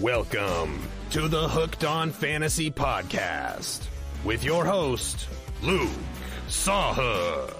[0.00, 3.88] Welcome to the Hooked on Fantasy Podcast
[4.24, 5.26] with your host,
[5.60, 5.90] Luke
[6.46, 7.52] Sawhook.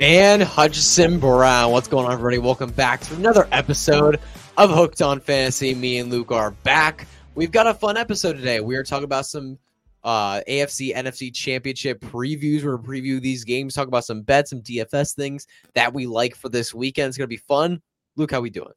[0.00, 1.72] And Hutchison Brown.
[1.72, 2.38] What's going on, everybody?
[2.38, 4.18] Welcome back to another episode
[4.56, 5.74] of Hooked on Fantasy.
[5.74, 7.06] Me and Luke are back.
[7.34, 8.60] We've got a fun episode today.
[8.60, 9.58] We are talking about some
[10.02, 12.64] uh, AFC, NFC championship previews.
[12.64, 16.06] We're going to preview these games, talk about some bets, some DFS things that we
[16.06, 17.08] like for this weekend.
[17.08, 17.82] It's going to be fun.
[18.16, 18.72] Luke, how we doing?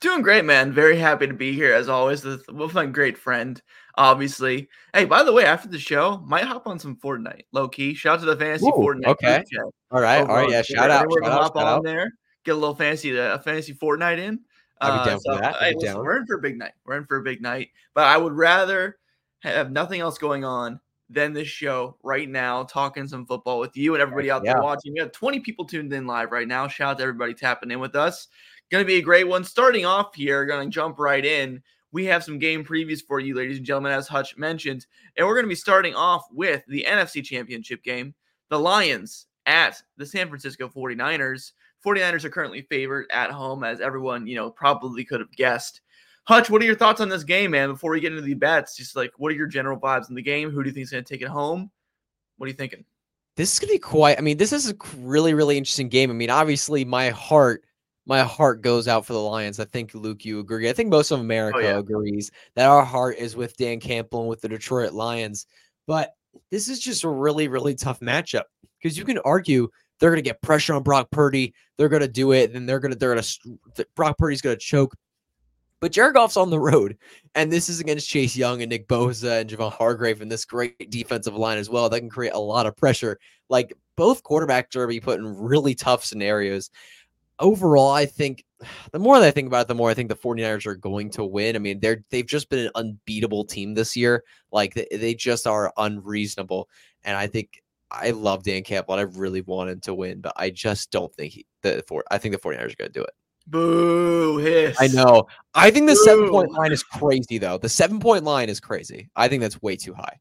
[0.00, 0.72] Doing great, man.
[0.72, 3.60] Very happy to be here as always with, with my great friend,
[3.96, 4.68] obviously.
[4.92, 7.42] Hey, by the way, after the show, might hop on some Fortnite.
[7.52, 7.94] Low key.
[7.94, 9.06] Shout out to the fantasy Ooh, Fortnite.
[9.06, 9.44] okay.
[9.90, 10.20] All right.
[10.20, 10.50] All right.
[10.50, 10.62] Yeah.
[10.62, 11.06] Shout out.
[11.22, 11.62] Shout hop out.
[11.62, 11.84] On out.
[11.84, 12.12] there.
[12.44, 14.40] Get a little fancy uh, fantasy Fortnite in.
[14.80, 15.56] I'd be down Uh, so, for that.
[15.56, 16.72] Hey, listen, we're in for a big night.
[16.84, 17.68] We're in for a big night.
[17.94, 18.98] But I would rather
[19.40, 23.94] have nothing else going on than this show right now, talking some football with you
[23.94, 24.62] and everybody out there yeah.
[24.62, 24.92] watching.
[24.92, 26.66] We got 20 people tuned in live right now.
[26.68, 28.28] Shout out to everybody tapping in with us.
[28.72, 29.44] Going to be a great one.
[29.44, 31.62] Starting off here, going to jump right in.
[31.92, 34.86] We have some game previews for you, ladies and gentlemen, as Hutch mentioned.
[35.14, 38.14] And we're going to be starting off with the NFC Championship game.
[38.48, 41.52] The Lions at the San Francisco 49ers.
[41.84, 45.82] 49ers are currently favored at home, as everyone, you know, probably could have guessed.
[46.24, 47.72] Hutch, what are your thoughts on this game, man?
[47.72, 50.22] Before we get into the bets, just like what are your general vibes in the
[50.22, 50.50] game?
[50.50, 51.70] Who do you think is going to take it home?
[52.38, 52.86] What are you thinking?
[53.36, 54.18] this is gonna be quite.
[54.18, 56.10] I mean, this is a really, really interesting game.
[56.10, 57.64] I mean, obviously, my heart,
[58.06, 59.60] my heart goes out for the Lions.
[59.60, 60.68] I think Luke, you agree.
[60.68, 61.78] I think most of oh, America yeah.
[61.78, 65.46] agrees that our heart is with Dan Campbell and with the Detroit Lions.
[65.86, 66.14] But
[66.50, 68.44] this is just a really, really tough matchup
[68.80, 71.54] because you can argue they're gonna get pressure on Brock Purdy.
[71.76, 73.22] They're gonna do it, and they're gonna, they're gonna.
[73.22, 73.58] st-
[73.94, 74.96] Brock Purdy's gonna choke.
[75.80, 76.96] But Jared Goff's on the road,
[77.34, 80.90] and this is against Chase Young and Nick Bosa and Javon Hargrave and this great
[80.90, 81.88] defensive line as well.
[81.88, 83.18] That can create a lot of pressure.
[83.48, 86.70] Like both quarterbacks are going to be put in really tough scenarios.
[87.42, 88.44] Overall, I think
[88.92, 91.10] the more that I think about it, the more I think the 49ers are going
[91.10, 91.56] to win.
[91.56, 94.24] I mean, they're they've just been an unbeatable team this year.
[94.50, 96.68] Like they, they just are unreasonable.
[97.04, 100.32] And I think I love Dan Campbell and I really want him to win, but
[100.36, 103.02] I just don't think he the four I think the 49ers are going to do
[103.02, 103.10] it.
[103.46, 104.38] Boo!
[104.38, 104.76] Hiss.
[104.80, 105.26] I know.
[105.54, 107.58] I think the seven point line is crazy, though.
[107.58, 109.10] The seven point line is crazy.
[109.16, 110.20] I think that's way too high.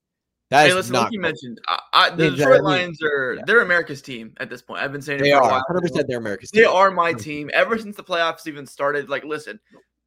[0.51, 3.41] That Hey, listen, like you mentioned, I, I, the Detroit mean, Lions are yeah.
[3.47, 4.81] they're America's team at this point.
[4.83, 5.63] I've been saying it They for a are while.
[5.69, 5.81] 100.
[5.81, 6.51] percent They're America's.
[6.51, 6.69] They team.
[6.69, 9.09] are my team ever since the playoffs even started.
[9.09, 9.59] Like, listen,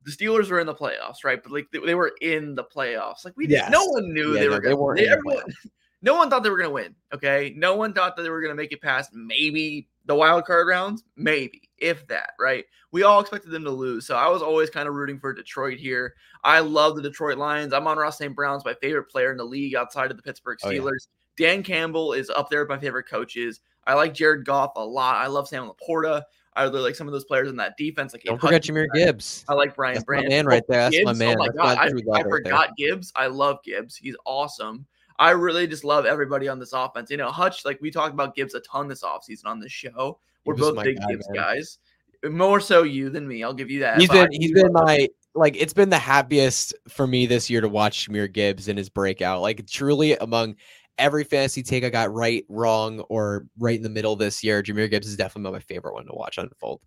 [0.05, 1.43] the Steelers were in the playoffs, right?
[1.43, 3.25] But like they, they were in the playoffs.
[3.25, 4.78] Like we didn't, no one knew Yeah, they no, were they going.
[4.82, 5.44] weren't They, everyone,
[6.03, 6.94] no one thought they were going to win.
[7.15, 10.44] Okay, no one thought that they were going to make it past maybe the wild
[10.44, 12.31] card rounds, maybe if that.
[12.38, 12.65] Right?
[12.92, 15.78] We all expected them to lose, so I was always kind of rooting for Detroit
[15.78, 16.15] here.
[16.44, 17.72] I love the Detroit Lions.
[17.72, 18.34] Amon-Ra St.
[18.37, 20.78] Brown's my favorite player in the league outside of the Pittsburgh Oh, yeah.
[20.78, 21.09] Steelers.
[21.37, 23.60] Dan Campbell is up there with my favorite coaches.
[23.87, 25.16] I like Jared Goff a lot.
[25.16, 26.22] I love Sam LaPorta.
[26.56, 28.12] I really like some of those players in that defense.
[28.12, 29.44] Like Don't forget Jahmyr Gibbs.
[29.48, 30.91] I like Brian That's my man right oh, there.
[30.91, 31.37] That's my oh man.
[31.37, 33.12] Oh my That's god, I, I love right forgot Gibbs.
[33.16, 33.97] I love Gibbs.
[33.97, 34.87] He's awesome.
[35.19, 37.10] I really just love everybody on this offense.
[37.10, 40.19] You know, Hutch, like we talked about Gibbs a ton this offseason on this show.
[40.44, 41.42] We're both big guy, Gibbs man.
[41.42, 41.78] guys.
[42.25, 43.42] More so you than me.
[43.42, 44.00] I'll give you that.
[44.00, 47.60] He's been he's do been my like it's been the happiest for me this year
[47.60, 49.41] to watch Jahmyr Gibbs in his breakout.
[49.42, 50.56] Like truly among
[50.98, 54.88] every fantasy take I got right, wrong, or right in the middle this year, Jahmyr
[54.91, 56.81] Gibbs is definitely my favorite one to watch unfold.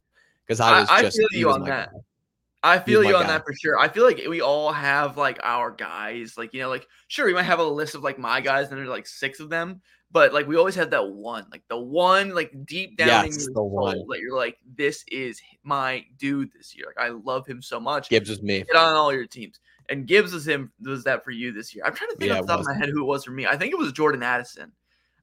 [0.46, 1.92] Because I I- was I just feel he you was on my that.
[1.92, 2.00] guy.
[2.64, 3.28] I feel you on guy.
[3.30, 3.80] that for sure.
[3.80, 6.38] I feel like we all have like our guys.
[6.38, 8.78] Like, you know, like sure, we might have a list of like my guys, and
[8.78, 9.82] there's like six of them,
[10.12, 13.54] but like we always have that one, like the one, like deep down in your
[13.54, 13.98] the one.
[14.10, 16.88] that you're like, this is my dude this year.
[16.88, 18.10] Like, I love him so much.
[18.10, 18.64] Gibbs was me.
[18.64, 19.60] Get on all your teams.
[19.90, 21.86] And Gibbs was him was that for you this year.
[21.86, 23.32] I'm trying to think Yeah, off the top of my head who it was for
[23.32, 23.46] me.
[23.46, 24.72] I think it was Jordan Addison.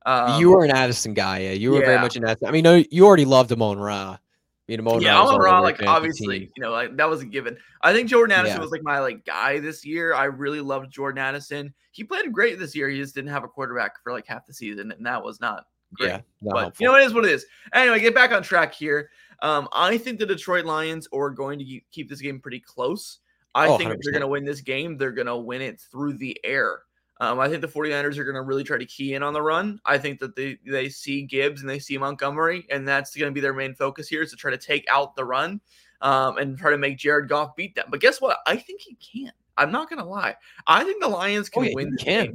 [0.07, 1.53] Um, you were an Addison guy, yeah.
[1.53, 2.49] You were very much an Addison.
[2.49, 4.19] I mean, no, you already loved Amon Ra.
[4.67, 7.21] I mean, Amon yeah, Ra I'm all Ra, like obviously, you know, like that was
[7.21, 7.57] a given.
[7.83, 8.63] I think Jordan Addison Yeah.
[8.63, 10.15] was like my like guy this year.
[10.15, 11.75] I really loved Jordan Addison.
[11.91, 12.89] He played great this year.
[12.89, 15.67] He just didn't have a quarterback for like half the season, and that was not
[15.95, 16.09] great.
[16.09, 16.85] Yeah, not but helpful.
[16.85, 17.45] you know, it is what it is.
[17.75, 19.11] Anyway, get back on track here.
[19.43, 23.19] Um, I think the Detroit Lions are going to keep- this game pretty close.
[23.55, 25.79] I Oh, think if they're going to win this game, they're going to win it
[25.93, 26.81] through the air.
[27.21, 29.41] Um, I think the 49ers are going to really try to key in on the
[29.43, 29.81] run.
[29.85, 33.35] I think that they, they see Gibbs and they see Montgomery, and that's going to
[33.35, 35.61] be their main focus here is to try to take out the run
[36.01, 37.87] um, and try to make Jared Goff beat them.
[37.89, 38.39] But guess what?
[38.47, 39.33] I think he can.
[39.57, 40.35] I'm not going to lie.
[40.67, 42.25] I think the Lions can Oh, yeah, win this can.
[42.27, 42.35] game.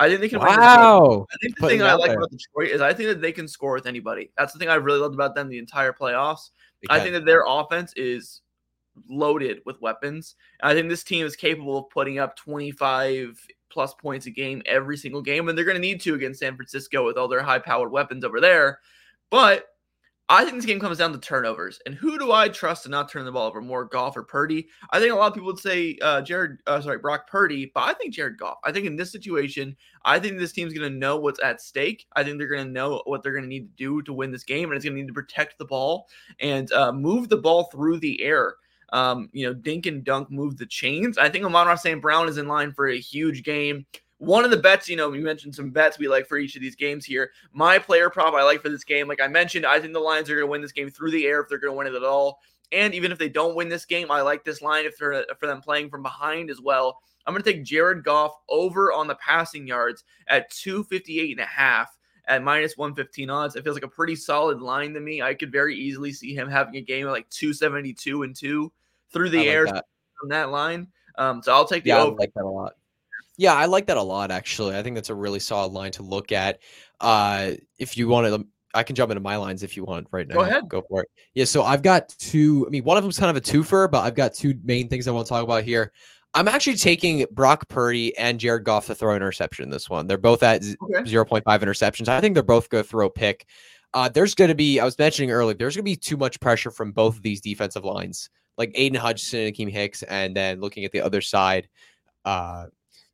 [0.00, 0.48] I think they can win.
[0.48, 1.26] Wow.
[1.32, 2.18] I think the Putting thing I like there.
[2.18, 4.30] about Detroit is I think that they can score with anybody.
[4.36, 6.50] That's the thing I really loved about them the entire playoffs.
[6.90, 8.42] I think that their offense is
[9.08, 10.36] loaded with weapons.
[10.62, 14.96] I think this team is capable of putting up 25 plus points a game every
[14.96, 17.58] single game, and they're going to need to against San Francisco with all their high
[17.58, 18.80] powered weapons over there.
[19.30, 19.66] But
[20.30, 21.80] I think this game comes down to turnovers.
[21.86, 24.68] And who do I trust to not turn the ball over more, Goff or Purdy?
[24.90, 27.84] I think a lot of people would say uh, Jared, uh, sorry, Brock Purdy, but
[27.84, 28.58] I think Jared Goff.
[28.62, 29.74] I think in this situation,
[30.04, 32.06] I think this team's going to know what's at stake.
[32.14, 34.30] I think they're going to know what they're going to need to do to win
[34.30, 36.08] this game, and it's going to need to protect the ball
[36.40, 38.56] and uh, move the ball through the air.
[38.92, 41.18] Um, you know, dink and dunk move the chains.
[41.18, 42.00] I think Amon-Ra St.
[42.00, 43.86] Brown is in line for a huge game.
[44.18, 46.62] One of the bets, you know, we mentioned some bets we like for each of
[46.62, 47.30] these games here.
[47.52, 50.28] My player prop I like for this game, like I mentioned, I think the Lions
[50.28, 51.94] are going to win this game through the air if they're going to win it
[51.94, 52.40] at all.
[52.72, 55.46] And even if they don't win this game, I like this line if they're for
[55.46, 56.98] them playing from behind as well.
[57.26, 61.44] I'm going to take Jared Goff over on the passing yards at 258 and a
[61.44, 61.94] half
[62.26, 63.54] at minus 115 odds.
[63.54, 65.22] It feels like a pretty solid line to me.
[65.22, 68.72] I could very easily see him having a game of like 272 and 2
[69.12, 69.84] through the like air that.
[70.18, 70.88] from that line.
[71.16, 72.74] Um, so I'll take the Yeah, I like that a lot.
[73.36, 74.76] Yeah, I like that a lot actually.
[74.76, 76.60] I think that's a really solid line to look at.
[77.00, 80.26] Uh if you want to I can jump into my lines if you want right
[80.26, 80.34] now.
[80.34, 80.68] Go ahead.
[80.68, 81.08] Go for it.
[81.34, 84.00] Yeah, so I've got two I mean one of them's kind of a twofer, but
[84.04, 85.92] I've got two main things I want to talk about here.
[86.34, 90.06] I'm actually taking Brock Purdy and Jared Goff to throw an interception in this one.
[90.06, 91.02] They're both at Okay.
[91.10, 92.08] 0.5 interceptions.
[92.08, 93.46] I think they're both going to throw a pick.
[93.94, 96.38] Uh, there's going to be, I was mentioning earlier, there's going to be too much
[96.40, 98.28] pressure from both of these defensive lines,
[98.58, 100.02] like Aiden Hudson and Akeem Hicks.
[100.02, 101.68] And then looking at the other side,
[102.24, 102.66] uh,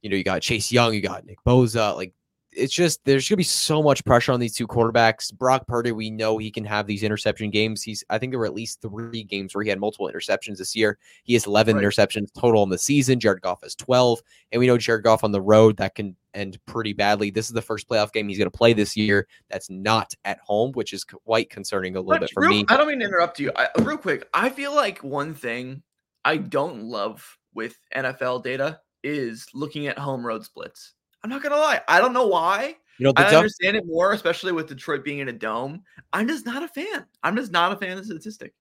[0.03, 1.95] you know, you got Chase Young, you got Nick Bosa.
[1.95, 2.15] Like,
[2.57, 5.33] it's just, there's going to be so much pressure on these two quarterbacks.
[5.33, 7.83] Brock Purdy, we know he can have these interception games.
[7.83, 10.75] He's, I think there were at least three games where he had multiple interceptions this
[10.77, 10.99] year.
[11.25, 11.85] He has 11 Right.
[11.85, 13.21] interceptions total in the season.
[13.21, 14.21] Jared Goff has 12.
[14.53, 17.31] And we know Jared Goff on the road that can end pretty badly.
[17.31, 20.39] This is the first playoff game he's going to play this year that's not at
[20.41, 22.65] home, which is quite concerning a little But bit for real- me.
[22.69, 23.53] I don't mean to interrupt you.
[23.57, 25.83] I, real quick, I feel like one thing
[26.25, 30.95] I don't love with NFL data is looking at home road splits.
[31.25, 31.81] I'm not gonna lie.
[31.89, 32.77] I don't know why.
[32.99, 35.83] You know, I tough, understand it more, especially with Detroit being in a dome.
[36.13, 37.07] I'm just not a fan.
[37.23, 38.53] I'm just not a fan of the statistic.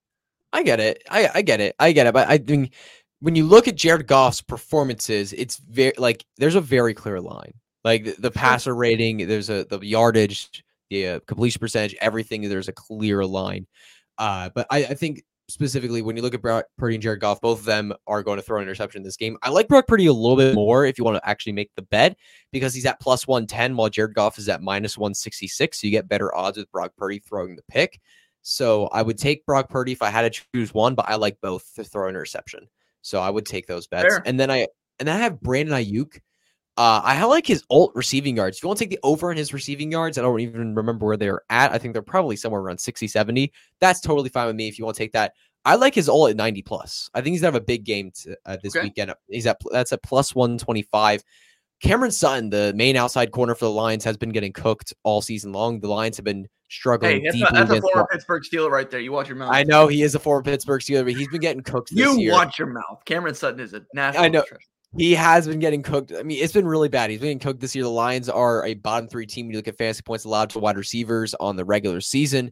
[0.54, 1.04] I get it.
[1.12, 1.76] I, I get it.
[1.78, 2.14] I get it.
[2.14, 2.74] But I think
[3.20, 7.54] when you look at Jared Goff's performances, it's very like there's a very clear line.
[7.84, 12.48] Like the, the passer rating, there's a the yardage, the uh, completion percentage, everything.
[12.48, 13.68] There's a clear line.
[14.18, 17.40] Uh, but I, I think specifically when you look at Brock Purdy and Jared Goff,
[17.40, 19.38] both of them are going to throw an interception in this game.
[19.44, 21.84] I like Brock Purdy a little bit more if you want to actually make the
[21.84, 22.18] bet
[22.52, 25.80] because he's at plus 110 while Jared Goff is at minus 166.
[25.80, 28.02] So you get better odds with Brock Purdy throwing the pick.
[28.42, 31.38] So I would take Brock Purdy if I had to choose one, but I like
[31.40, 32.68] both to throw an interception.
[33.02, 34.08] So I would take those bets.
[34.08, 34.24] Fair.
[34.26, 34.68] And then I
[35.00, 36.20] and then I have Brandon Aiyuk.
[36.76, 38.58] Uh, I like his alt receiving yards.
[38.58, 41.06] If you want to take the over in his receiving yards, I don't even remember
[41.06, 41.72] where they're at.
[41.72, 43.52] I think they're probably somewhere around 60, 70.
[43.80, 45.34] That's totally fine with me if you want to take that.
[45.66, 47.10] I like his all at 90 plus.
[47.14, 48.86] I think he's gonna have a big game to, uh, this Okay.
[48.86, 49.14] weekend.
[49.30, 51.24] He's at that's at plus 125.
[51.82, 55.52] Cameron Sutton, the main outside corner for the Lions, has been getting cooked all season
[55.54, 55.80] long.
[55.80, 59.00] The Lions have been struggling Hey, that's, a, that's a former Pittsburgh Steeler right there.
[59.00, 59.52] You watch your mouth.
[59.54, 62.20] I know he is a former Pittsburgh Steeler, but he's been getting cooked this You
[62.20, 62.32] year.
[62.32, 63.04] watch your mouth.
[63.06, 64.24] Cameron Sutton is a national.
[64.24, 64.42] I know.
[64.42, 64.60] treasure.
[64.98, 66.12] He has been getting cooked.
[66.18, 67.10] I mean, it's been really bad.
[67.10, 67.84] He's been getting cooked this year.
[67.84, 69.48] The Lions are a bottom three team.
[69.48, 72.52] when You look at fantasy points allowed to wide receivers on the regular season,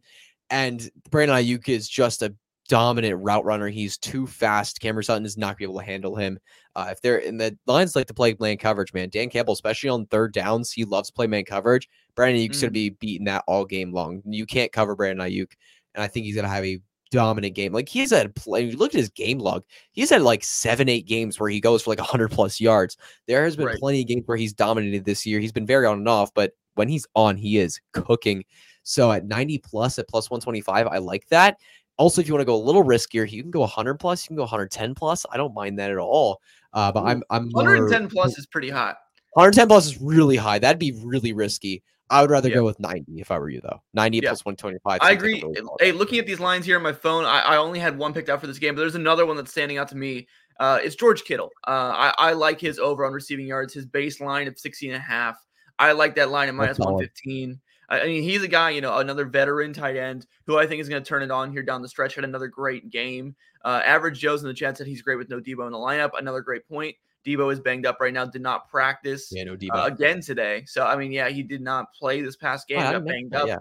[0.49, 2.33] and Brandon Aiyuk is just a
[2.67, 3.67] dominant route runner.
[3.67, 4.79] He's too fast.
[4.79, 6.39] Cameron Sutton is not going to be able to handle him.
[6.75, 9.09] Uh, if they're in the Lions like to play man coverage, man.
[9.09, 11.89] Dan Campbell, especially on third downs, he loves to play man coverage.
[12.15, 14.21] Brandon Aiyuk's going to be beating that all game long.
[14.25, 15.51] You can't cover Brandon Aiyuk,
[15.95, 16.79] and I think he's going to have a
[17.11, 17.73] dominant game.
[17.73, 18.61] Like he's had play.
[18.63, 19.63] You look at his game log.
[19.91, 22.97] He's had like seven, eight games where he goes for like hundred plus yards.
[23.27, 23.77] There has been Right.
[23.79, 25.39] plenty of games where he's dominated this year.
[25.39, 28.43] He's been very on and off, but when he's on, he is cooking.
[28.83, 31.57] So at 90 plus at plus 125, I like that.
[31.97, 34.29] Also, if you want to go a little riskier, you can go 100 plus, you
[34.29, 35.23] can go 110 plus.
[35.31, 36.41] I don't mind that at all.
[36.73, 38.95] Uh, but I'm I'm more- 110 plus is pretty hot.
[39.33, 40.57] 110 plus is really high.
[40.59, 41.83] That'd be really risky.
[42.11, 42.55] I would rather Yeah.
[42.55, 43.81] go with 90 if I were you, though.
[43.93, 44.29] 90 Yeah.
[44.29, 44.99] plus 125.
[45.01, 45.41] I agree.
[45.41, 48.13] really Hey, looking at these lines here on my phone, I, I only had one
[48.13, 50.27] picked out for this game, but there's another one that's standing out to me.
[50.59, 51.49] Uh, it's George Kittle.
[51.65, 55.03] Uh, I, I like his over on receiving yards, his baseline of 16 and a
[55.03, 55.37] half.
[55.79, 56.93] I like that line at minus solid.
[56.93, 57.59] 115.
[57.89, 60.81] I I mean, he's a guy, you know, another veteran tight end who I think
[60.81, 62.15] is going to turn it on here down the stretch.
[62.15, 63.35] Had another great game.
[63.65, 66.11] Uh, average Joe's in the chat said he's great with no Deebo in the lineup.
[66.17, 66.95] Another great point.
[67.25, 68.25] Deebo is banged up right now.
[68.25, 70.63] Did not practice Yeah, no uh, again today.
[70.65, 72.79] So I mean, yeah, he did not play this past game.
[72.79, 73.47] Oh, got banged that, up.
[73.47, 73.57] Yeah,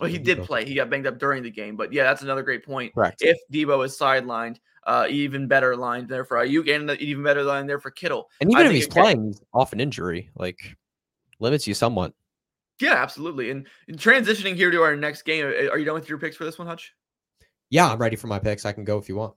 [0.00, 0.64] Well, he did play.
[0.64, 2.94] He got banged up during the game, but yeah, that's another great point.
[2.94, 3.22] correct.
[3.22, 4.56] If Deebo is sidelined,
[4.86, 8.28] uh, even better line there for Aiyuk, and even better line there for Kittle.
[8.40, 10.58] and I even if he's can- playing, he's off an injury, like
[11.38, 12.12] limits you somewhat.
[12.80, 13.50] Yeah, absolutely.
[13.50, 16.34] And, and transitioning here to our next game, uh, are you done with your picks
[16.34, 16.94] for this one, Hutch?
[17.68, 18.64] Yeah, I'm ready for my picks.
[18.64, 19.34] I can go if you want.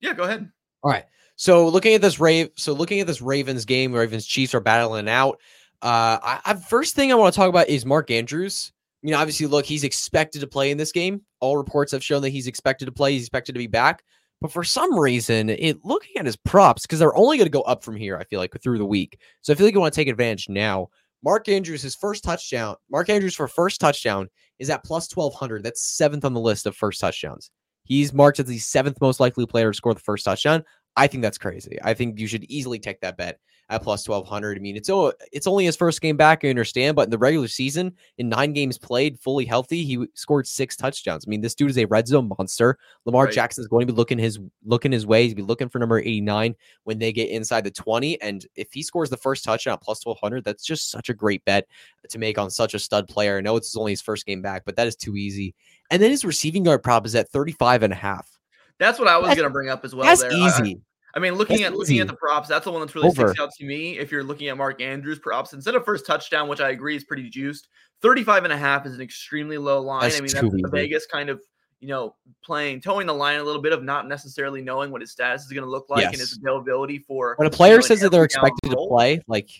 [0.00, 0.50] Yeah, go ahead.
[0.82, 1.04] All right.
[1.40, 5.08] So looking at this Rave, so looking at this Ravens game, Ravens Chiefs are battling
[5.08, 5.40] out.
[5.80, 8.72] Uh, I, I first thing I want to talk about is Mark Andrews.
[9.00, 11.22] you know, obviously, look, he's expected to play in this game.
[11.40, 13.14] All reports have shown that he's expected to play.
[13.14, 14.02] He's expected to be back.
[14.42, 17.62] But for some reason, it looking at his props, because they're only going to go
[17.62, 19.18] up from here, I feel like, through the week.
[19.40, 20.88] So I feel like you want to take advantage now.
[21.24, 24.28] Mark Andrews, his first touchdown, Mark Andrews for first touchdown
[24.58, 25.62] is at plus 1200.
[25.62, 27.50] That's seventh on the list of first touchdowns.
[27.84, 30.64] He's marked as the seventh most likely player to score the first touchdown.
[30.96, 31.78] I think that's crazy.
[31.82, 34.58] I think you should easily take that bet at plus 1200.
[34.58, 34.90] I mean, it's
[35.32, 38.52] it's only his first game back, I understand, but in the regular season, in nine
[38.52, 41.24] games played, fully healthy, he scored six touchdowns.
[41.26, 42.76] I mean, this dude is a red zone monster.
[43.04, 43.32] Lamar right.
[43.32, 45.22] Jackson is going to be looking his looking his way.
[45.22, 48.20] He's be looking for number 89 when they get inside the 20.
[48.20, 51.44] And if he scores the first touchdown at plus 1200, that's just such a great
[51.44, 51.66] bet
[52.08, 53.38] to make on such a stud player.
[53.38, 55.54] I know it's only his first game back, but that is too easy.
[55.90, 58.39] And then his receiving yard prop is at 35 and a half.
[58.80, 60.06] That's what I was going to bring up as well.
[60.06, 60.32] That's there.
[60.32, 60.80] easy.
[61.14, 63.08] I, I mean, looking that's at looking at the props, that's the one that's really
[63.08, 63.28] Over.
[63.28, 63.98] sticks out to me.
[63.98, 67.04] If you're looking at Mark Andrews props, instead of first touchdown, which I agree is
[67.04, 67.68] pretty juiced,
[68.00, 70.02] 35 and a half is an extremely low line.
[70.02, 71.42] That's I mean, that's the Vegas kind of,
[71.80, 75.10] you know, playing, towing the line a little bit of not necessarily knowing what his
[75.10, 76.12] status is going to look like yes.
[76.12, 77.34] and his availability for.
[77.36, 79.50] When a player you know, says that they're expected to play, like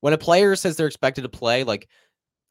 [0.00, 1.88] when a player says they're expected to play, like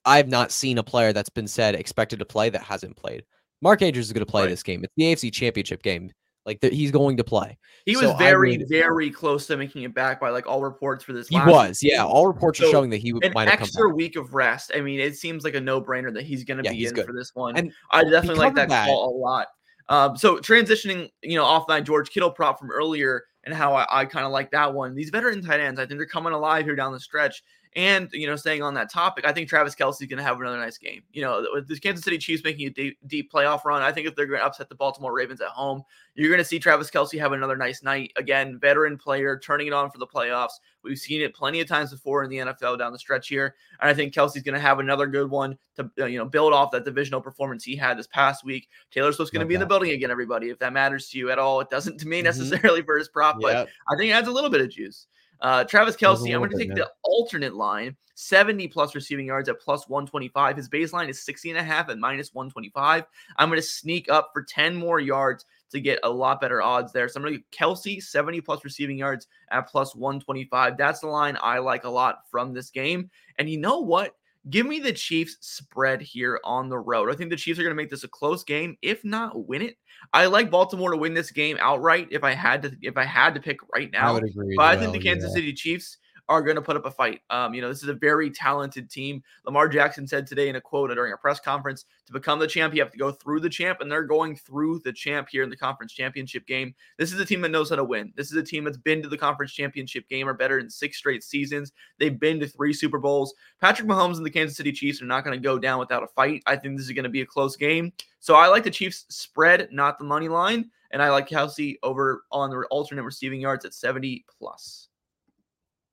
[0.04, 3.24] I've not seen a player that's been said expected to play that hasn't played.
[3.62, 4.50] Mark Andrews is going to play right.
[4.50, 4.84] this game.
[4.84, 6.12] It's the AFC Championship game.
[6.46, 7.58] Like that, he's going to play.
[7.86, 11.12] He so was very, very close to making it back by like all reports for
[11.12, 11.28] this.
[11.28, 12.06] He was, yeah.
[12.06, 14.72] All reports so are showing that he would an might extra week of rest.
[14.74, 16.94] I mean, it seems like a no brainer that he's going to yeah, be in
[16.94, 17.06] good.
[17.06, 17.58] for this one.
[17.58, 19.48] And I definitely like that, that, call a lot.
[19.90, 23.86] Um, so transitioning, you know, off that George Kittle prop from earlier and how I,
[23.90, 24.96] I kind of like that one.
[24.96, 27.44] These veteran tight ends, I think they're coming alive here down the stretch.
[27.78, 30.42] And you know, staying on that topic, I think Travis Kelce is going to have
[30.42, 31.04] another nice game.
[31.14, 34.08] You know, with the Kansas City Chiefs making a deep, deep playoff run, I think
[34.08, 35.84] if they're going to upset the Baltimore Ravens at home,
[36.16, 38.14] you're going to see Travis Kelce have another nice night.
[38.16, 40.54] Again, veteran player turning it on for the playoffs.
[40.84, 43.88] We've seen it plenty of times before in the NFL down the stretch here, and
[43.88, 46.72] I think Kelce's going to have another good one to uh, you know build off
[46.72, 48.70] that divisional performance he had this past week.
[48.90, 50.50] Taylor Swift's going to be in the building again, everybody.
[50.50, 52.26] If that matters to you at all, it doesn't to me mm-hmm.
[52.26, 53.68] necessarily for his prop, yep.
[53.68, 55.06] but I think it adds a little bit of juice.
[55.42, 59.60] Uh, Travis Kelce, I'm going to take the alternate line 70 plus receiving yards at
[59.60, 60.58] plus 125.
[60.58, 63.04] His baseline is 60 and a half at minus 125.
[63.38, 66.92] I'm going to sneak up for 10 more yards to get a lot better odds
[66.92, 67.08] there.
[67.08, 70.78] So I'm going to Kelce 70 plus receiving yards at plus 125.
[70.78, 73.12] That's the line I like a lot from this game.
[73.38, 74.16] And you know what?
[74.50, 77.12] Give me the Chiefs spread here on the road.
[77.12, 79.62] I think the Chiefs are going to make this a close game, if not win
[79.62, 79.78] it.
[80.14, 83.34] I like Baltimore to win this game outright if I had to if I had
[83.36, 84.10] to pick right now.
[84.10, 84.56] I would agree.
[84.56, 85.36] But I think the Kansas yeah.
[85.36, 85.98] City Chiefs
[86.30, 87.22] are going to put up a fight.
[87.30, 89.24] Um, you know, this is a very talented team.
[89.46, 92.74] Lamar Jackson said today in a quote during a press conference to become the champ,
[92.74, 95.50] you have to go through the champ, and they're going through the champ here in
[95.50, 96.74] the conference championship game.
[96.98, 98.12] This is a team that knows how to win.
[98.16, 100.98] This is a team that's been to the conference championship game or better in six
[100.98, 101.72] straight seasons.
[101.98, 103.34] They've been to three Super Bowls.
[103.62, 106.08] Patrick Mahomes and the Kansas City Chiefs are not going to go down without a
[106.08, 106.44] fight.
[106.46, 107.94] I think this is going to be a close game.
[108.20, 110.70] So I like the Chiefs spread, not the money line.
[110.92, 114.88] And I like Kelce over on the alternate receiving yards at 70 plus.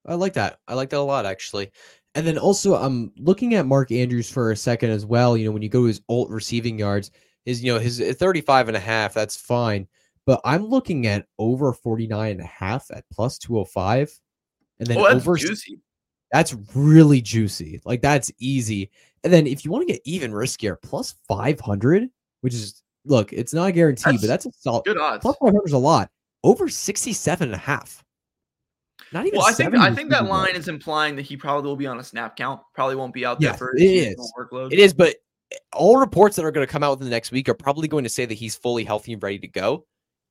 [0.06, 0.58] I like that.
[0.68, 1.70] I like that a lot, actually.
[2.14, 5.36] And then also, I'm looking at Mark Andrews for a second as well.
[5.36, 7.10] You know, when you go to his alt receiving yards,
[7.44, 9.88] his, you know, his uh, 35 and a half, that's fine.
[10.26, 14.18] But I'm looking at over 49 and a half at plus 205.
[14.78, 15.80] And then oh, that's over juicy.
[16.32, 17.80] That's really juicy.
[17.84, 18.90] Like that's easy.
[19.22, 22.08] And then if you want to get even riskier, plus 500,
[22.40, 24.84] which is look, it's not a guarantee, that's but that's a solid.
[24.84, 25.22] Good odds.
[25.22, 26.10] Plus 500 is a lot.
[26.42, 28.03] Over 67 and a half.
[29.14, 29.38] Not even.
[29.38, 32.00] Well, I think I think that line is implying that he probably will be on
[32.00, 32.60] a snap count.
[32.74, 34.34] Probably won't be out there for it is.
[34.36, 34.72] workload.
[34.72, 35.14] It is, but
[35.72, 38.02] all reports that are going to come out within the next week are probably going
[38.02, 39.86] to say that he's fully healthy and ready to go.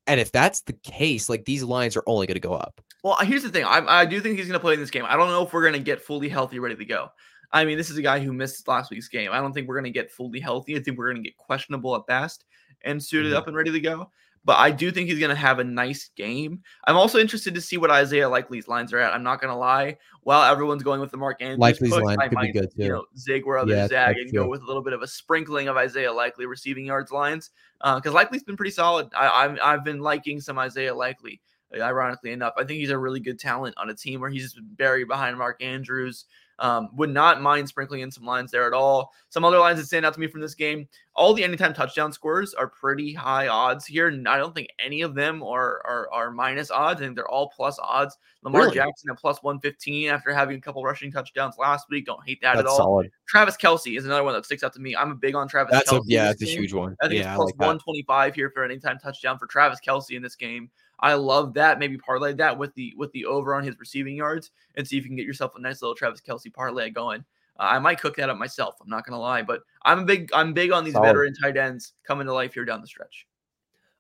[0.05, 2.81] And if that's the case, like these lines are only going to go up.
[3.05, 3.63] Well, here's the thing.
[3.63, 5.05] I, I do think he's going to play in this game.
[5.07, 7.07] I don't know if we're going to get fully healthy, ready to go.
[7.53, 9.31] I mean, this is a guy who missed last week's game.
[9.31, 10.75] I don't think we're going to get fully healthy.
[10.75, 12.43] I think we're going to get questionable at best
[12.81, 13.37] and suited mm-hmm.
[13.37, 14.09] up and ready to go
[14.45, 16.61] but I do think he's going to have a nice game.
[16.85, 19.13] I'm also interested to see what Isaiah Likely's lines are at.
[19.13, 19.97] I'm not going to lie.
[20.21, 22.71] While everyone's going with the Mark Andrews Likely's push, line I could might, be good
[22.75, 22.83] too.
[22.83, 24.43] You know, zig where others yeah, zag and true.
[24.43, 28.07] go with a little bit of a sprinkling of Isaiah Likely receiving yards lines because
[28.07, 29.09] uh, Likely's been pretty solid.
[29.15, 31.41] I, I've, I've been liking some Isaiah Likely.
[31.75, 34.59] Ironically enough, I think he's a really good talent on a team where he's just
[34.77, 36.25] buried behind Mark Andrews.
[36.59, 39.11] Um, would not mind sprinkling in some lines there at all.
[39.29, 42.11] Some other lines that stand out to me from this game all the anytime touchdown
[42.11, 44.07] scores are pretty high odds here.
[44.07, 47.01] And I don't think any of them are, are, are minus odds.
[47.01, 48.17] I think they're all plus odds.
[48.43, 48.75] Lamar really?
[48.75, 52.05] Jackson at plus 115 after having a couple rushing touchdowns last week.
[52.05, 52.77] Don't hate that that's at all.
[52.77, 53.11] Solid.
[53.27, 54.95] Travis Kelce is another one that sticks out to me.
[54.95, 55.99] I'm a big on Travis that's Kelce.
[55.99, 56.95] A, yeah, that's a huge one.
[57.01, 60.11] I think yeah, it's plus like 125 here for an anytime touchdown for Travis Kelce
[60.11, 60.69] in this game.
[61.03, 61.79] I love that.
[61.79, 65.03] Maybe parlay that with the with the over on his receiving yards and see if
[65.03, 67.25] you can get yourself a nice little Travis Kelce parlay going.
[67.59, 68.75] Uh, I might cook that up myself.
[68.81, 70.31] I'm not gonna lie, but I'm big.
[70.33, 71.07] I'm big on these Solid.
[71.07, 73.27] veteran tight ends coming to life here down the stretch.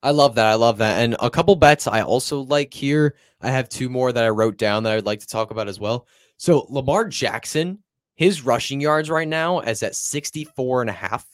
[0.01, 0.45] I love that.
[0.47, 1.03] I love that.
[1.03, 3.15] And a couple bets I also like here.
[3.41, 5.81] I have two more that I wrote down that I'd like to talk about as
[5.81, 6.07] well.
[6.37, 7.79] So Lamar Jackson,
[8.15, 11.27] his rushing yards right now is at 64 and a half.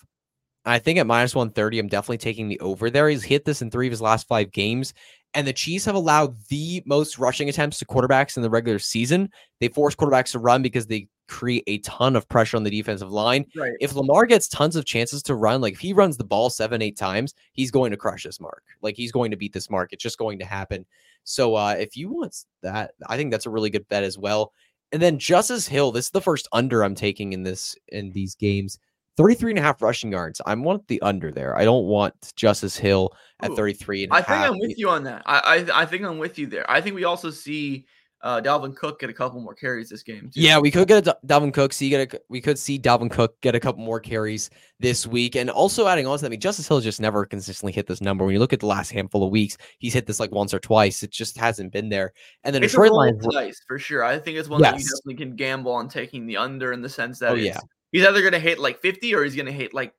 [0.65, 3.09] I think at minus 130, I'm definitely taking the over there.
[3.09, 4.93] He's hit this in three of his last five games.
[5.33, 9.29] And the Chiefs have allowed the most rushing attempts to quarterbacks in the regular season.
[9.59, 13.11] They force quarterbacks to run because they create a ton of pressure on the defensive
[13.11, 13.45] line.
[13.55, 13.73] Right.
[13.79, 16.81] If Lamar gets tons of chances to run, like if he runs the ball seven,
[16.81, 18.63] eight times, he's going to crush this mark.
[18.81, 19.93] Like he's going to beat this mark.
[19.93, 20.85] It's just going to happen.
[21.23, 24.51] So uh if you want that, I think that's a really good bet as well.
[24.91, 28.33] And then Justice Hill, this is the first under I'm taking in this in these
[28.33, 28.79] games.
[29.19, 30.39] 33 and a half rushing yards.
[30.45, 31.57] I want the under there.
[31.57, 33.11] I don't want Justice Hill
[33.41, 34.51] at Ooh, 33 and a I think half.
[34.51, 35.23] I'm with you on that.
[35.25, 36.69] I, I I think I'm with you there.
[36.71, 37.85] I think we also see
[38.21, 40.29] uh, Dalvin Cook get a couple more carries this game.
[40.33, 40.41] Too.
[40.41, 41.71] Yeah, we could get a Dal- Dalvin Cook.
[41.71, 44.49] See, get a, we could see Dalvin Cook get a couple more carries
[44.79, 47.71] this week, and also adding on to that, I mean, Justice Hill just never consistently
[47.71, 48.25] hit this number.
[48.25, 50.59] When you look at the last handful of weeks, he's hit this like once or
[50.59, 51.01] twice.
[51.03, 52.11] It just hasn't been there.
[52.43, 54.03] And the it's Detroit Lions, dice for sure.
[54.03, 56.89] I think it's one that you definitely can gamble on taking the under in the
[56.89, 57.59] sense that Oh, it's- yeah.
[57.91, 59.93] He's either going to hit like 50 or he's going to hit like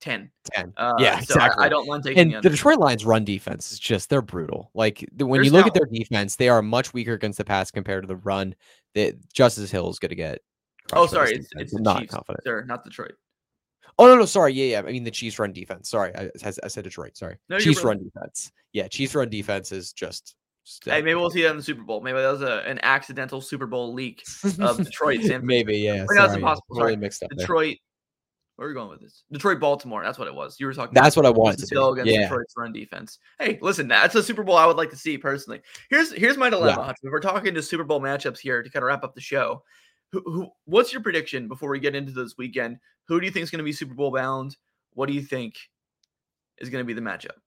[0.00, 0.30] 10.
[0.54, 0.72] 10.
[0.76, 1.64] Uh, Yeah, so exactly.
[1.64, 2.50] I, don't mind taking and the the.
[2.50, 4.70] Detroit Lions run defense is just they're brutal.
[4.74, 7.44] Like the- when you There's look at their defense, they are much weaker against the
[7.44, 8.54] pass compared to the run.
[8.94, 10.40] That Justice Hill is going to get.
[10.92, 12.44] Oh, crushed by this sorry, it's, it's the not Chiefs, confident.
[12.44, 13.12] sir, not Detroit.
[13.98, 14.52] Oh no, no, sorry.
[14.52, 14.88] Yeah, yeah.
[14.88, 15.88] I mean the Chiefs run defense.
[15.88, 17.16] Sorry, I, I I said Detroit.
[17.16, 18.50] Sorry, No, Chiefs run defense.
[18.72, 20.34] Yeah, Chiefs run defense is just.
[20.84, 22.00] Hey, uh, maybe we'll see that in the Super Bowl.
[22.00, 24.22] Maybe that was a, an accidental Super Bowl leak
[24.60, 25.22] of Detroit.
[25.22, 26.04] San maybe yeah.
[26.08, 26.96] Wait, no, it's sorry, impossible, Totally sorry.
[26.96, 27.30] mixed up.
[27.30, 27.38] there.
[27.38, 27.76] Detroit.
[28.56, 29.24] Where are we going with this?
[29.32, 30.04] Detroit, Baltimore.
[30.04, 30.60] That's what it was.
[30.60, 30.94] You were talking.
[30.94, 32.00] That's about what I wanted Justice to Hill do.
[32.00, 32.28] against Yeah.
[32.28, 33.18] Detroit's run defense.
[33.40, 35.62] Hey, listen, that's a Super Bowl I would like to see personally.
[35.90, 36.94] Here's here's my dilemma.
[37.02, 39.62] If we're talking to Super Bowl matchups here to kind of wrap up the show,
[40.12, 42.76] who, who what's your prediction before we get into this weekend?
[43.08, 44.56] Who do you think is going to be Super Bowl bound?
[44.92, 45.56] What do you think
[46.58, 47.38] is going to be the matchup?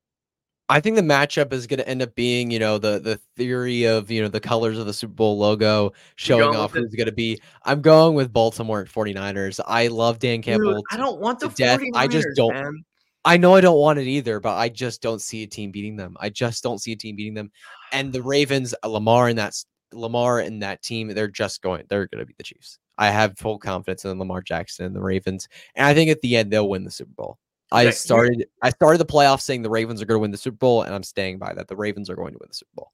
[0.68, 3.84] I think the matchup is going to end up being, you know, the the theory
[3.86, 7.12] of, you know, the colors of the Super Bowl logo showing off who's going to
[7.12, 7.40] be.
[7.64, 9.60] I'm going with Baltimore 49ers.
[9.68, 10.74] I love Dan Campbell.
[10.76, 11.80] Dude, I don't want the death.
[11.94, 12.84] I just don't- man.
[13.28, 15.96] I know I don't want it either, but I just don't see a team beating
[15.96, 16.16] them.
[16.20, 17.52] I just don't see a team beating them.
[17.92, 22.06] And the Ravens, uh, Lamar and that's Lamar and that team, they're just going, they're
[22.06, 22.78] going to beat the Chiefs.
[23.00, 25.48] I have full confidence in Lamar Jackson and the Ravens.
[25.74, 27.40] And I think at the end they'll win the Super Bowl.
[27.72, 30.58] I started I started the playoffs saying the Ravens are going to win the Super
[30.58, 31.68] Bowl, and I'm staying by that.
[31.68, 32.92] The Ravens are going to win the Super Bowl.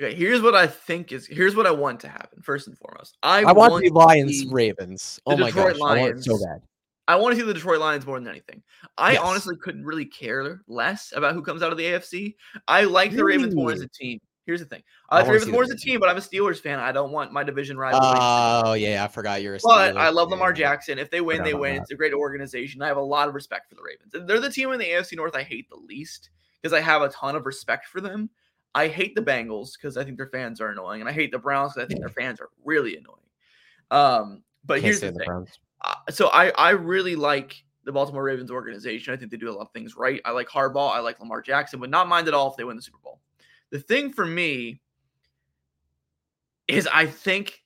[0.00, 2.42] Okay, here's what I think is here's what I want to happen.
[2.42, 5.20] First and foremost, I, I, want, the Lions Ravens.
[5.26, 6.44] Oh my Detroit gosh, I want so Lions.
[6.44, 6.62] bad.
[7.06, 8.62] I want to see the Detroit Lions more than anything.
[8.96, 9.22] I Yes.
[9.22, 12.34] honestly couldn't really care less about who comes out of the AFC.
[12.66, 14.20] I like the Ravens more as a team.
[14.46, 14.82] Here's the thing.
[15.08, 16.60] I I like the wanna Ravens see more as a team, but I'm a Steelers
[16.60, 16.78] fan.
[16.78, 18.00] I don't want my division rival.
[18.02, 19.54] Oh yeah, I forgot you're.
[19.54, 20.52] A but I love Lamar.
[20.52, 20.98] Jackson.
[20.98, 21.76] If they win, they win.
[21.76, 21.82] that.
[21.82, 22.82] It's a great organization.
[22.82, 24.28] I have a lot of respect for the Ravens.
[24.28, 26.30] They're the team in the AFC North I hate the least
[26.60, 28.28] because I have a ton of respect for them.
[28.74, 31.38] I hate the Bengals because I think their fans are annoying, and I hate the
[31.38, 33.18] Browns because I think their fans are really annoying.
[33.90, 35.46] Um, but Can't here's the the thing.
[35.80, 39.14] Uh, so I I really like the Baltimore Ravens organization.
[39.14, 40.20] I think they do a lot of things right.
[40.24, 40.92] I like Harbaugh.
[40.92, 41.80] I like Lamar Jackson.
[41.80, 43.20] Would not mind at all if they win the Super Bowl.
[43.74, 44.80] The thing for me
[46.68, 47.60] is I think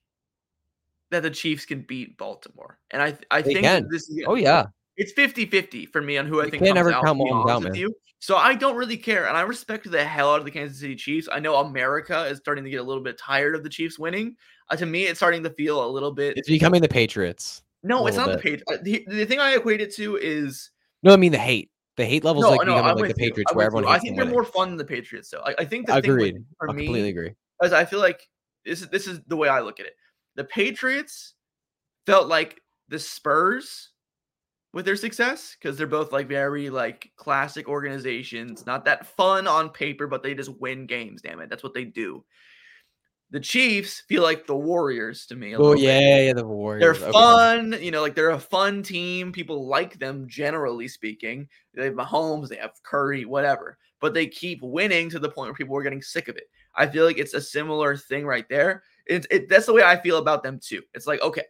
[1.10, 3.88] that the Chiefs can beat Baltimore, and I I They think can.
[3.90, 4.64] this is Oh yeah,
[4.96, 7.04] it's 50-50 for me on who I think can't comes ever out.
[7.04, 7.74] count Mahomes out, man.
[7.74, 7.94] you.
[8.20, 10.96] So I don't really care, and I respect the hell out of the Kansas City
[10.96, 11.28] Chiefs.
[11.30, 14.34] I know America is starting to get a little bit tired of the Chiefs winning.
[14.70, 16.38] Uh, to me, it's starting to feel a little bit.
[16.38, 17.62] it's becoming the Patriots.
[17.82, 18.62] No, it's not the page.
[18.66, 20.70] uh, The, the thing I equate it to is
[21.02, 21.70] No, I mean the hate.
[21.98, 22.76] The hate levels no, like no.
[22.76, 23.28] becoming I'm like the you.
[23.28, 24.36] Patriots, I'm where everyone I think they're winning.
[24.36, 25.42] more fun than the Patriots, though.
[25.44, 26.34] I, I think the thing Agreed.
[26.34, 27.34] with, for I me completely agree.
[27.64, 28.28] is I feel like
[28.64, 29.94] this is this is the way I look at it.
[30.36, 31.34] The Patriots
[32.06, 33.90] felt like the Spurs
[34.72, 39.68] with their success because they're both like very like classic organizations, not that fun on
[39.68, 41.20] paper, but they just win games.
[41.20, 42.24] Damn it, that's what they do.
[43.30, 45.54] The Chiefs feel like the Warriors to me.
[45.54, 45.82] Oh little bit.
[45.84, 46.98] yeah, yeah, the Warriors.
[46.98, 47.12] They're Okay.
[47.12, 49.32] fun, you know, like they're a fun team.
[49.32, 51.46] People like them generally speaking.
[51.74, 55.54] They have Mahomes, they have Curry, whatever, but they keep winning to the point where
[55.54, 56.44] people are getting sick of it.
[56.74, 58.82] I feel like it's a similar thing right there.
[59.06, 60.82] It's it, that's the way I feel about them too.
[60.94, 61.44] It's like, okay,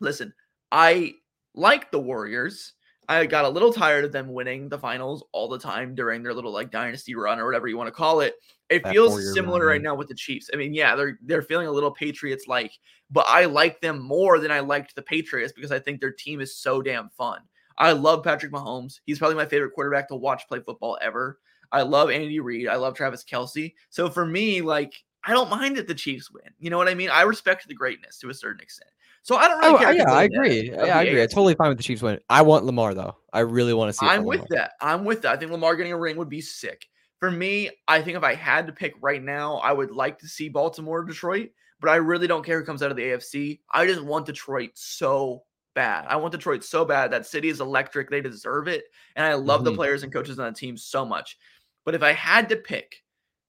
[0.00, 0.34] listen,
[0.70, 1.14] I
[1.54, 2.74] like the Warriors.
[3.10, 6.32] I got a little tired of them winning the finals all the time during their
[6.32, 8.34] little like dynasty run or whatever you want to call it.
[8.68, 10.48] It That feels similar run, right now with the Chiefs.
[10.54, 12.72] I mean, yeah, they're they're feeling a little Patriots like,
[13.10, 16.40] but I like them more than I liked the Patriots because I think their team
[16.40, 17.40] is so damn fun.
[17.78, 19.00] I love Patrick Mahomes.
[19.06, 21.40] He's probably my favorite quarterback to watch play football ever.
[21.72, 22.68] I love Andy Reid.
[22.68, 23.74] I love Travis Kelce.
[23.88, 24.92] So for me, like,
[25.24, 26.52] I don't mind that the Chiefs win.
[26.58, 27.10] You know what I mean?
[27.10, 28.90] I respect the greatness to a certain extent.
[29.22, 29.92] So I don't really Oh, care.
[29.92, 30.70] yeah, I agree.
[30.70, 31.22] Yeah, I agree.
[31.22, 32.18] I'm totally fine with the Chiefs win.
[32.30, 33.16] I want Lamar though.
[33.32, 34.06] I really want to see.
[34.06, 34.46] I'm with Lamar.
[34.50, 34.72] that.
[34.80, 35.32] I'm with that.
[35.32, 36.86] I think Lamar getting a ring would be sick.
[37.18, 40.26] For me, I think if I had to pick right now, I would like to
[40.28, 43.60] see Baltimore or Detroit, but I really don't care who comes out of the AFC.
[43.70, 46.06] I just want Detroit so bad.
[46.08, 47.10] I want Detroit so bad.
[47.12, 48.08] That city is electric.
[48.08, 48.84] They deserve it.
[49.16, 49.76] And I love the Mhm.
[49.76, 51.36] players and coaches on the team so much.
[51.84, 53.04] But if I had to pick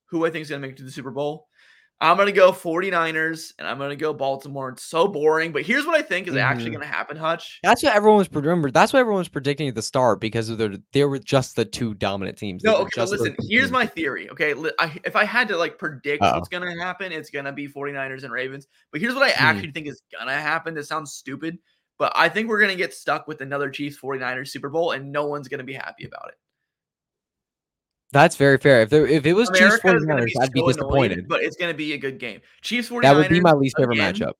[0.05, 1.47] who I think is going to make it to the Super Bowl,
[2.01, 4.69] I'm going to go 49ers and I'm going to go Baltimore.
[4.69, 5.51] It's so boring.
[5.51, 6.73] But here's what I think is actually Mhm.
[6.79, 7.59] going to happen, Hutch.
[7.61, 8.71] That's what everyone was remember.
[8.71, 11.63] That's what everyone was predicting at the start because of the they were just the
[11.63, 12.63] two dominant teams.
[12.63, 14.29] No, okay, just listen, here's my theory.
[14.31, 14.55] Okay.
[14.79, 16.37] I, if I had to like predict Uh-oh.
[16.37, 18.67] what's going to happen, it's going to be 49ers and Ravens.
[18.91, 19.43] But here's what I Hmm.
[19.45, 20.73] actually think is going to happen.
[20.73, 21.59] This sounds stupid,
[21.99, 25.11] but I think we're going to get stuck with another Chiefs 49ers Super Bowl and
[25.11, 26.35] no one's going to be happy about it.
[28.13, 28.81] That's very fair.
[28.81, 31.27] If there if it was Chiefs America is 49ers, be I'd be so annoyed, disappointed.
[31.27, 32.41] but it's going to be a good game.
[32.61, 33.01] Chiefs 49ers.
[33.03, 34.33] That would be my least favorite again, matchup.